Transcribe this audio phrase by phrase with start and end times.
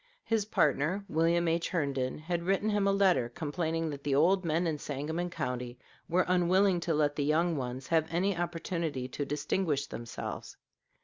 [0.23, 1.69] His partner, William H.
[1.69, 5.77] Herndon, had written him a letter, complaining that the old men in Sangamon County
[6.09, 10.57] were unwilling to let the young ones have any opportunity to distinguish themselves.